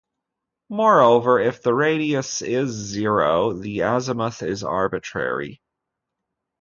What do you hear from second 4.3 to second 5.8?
is arbitrary.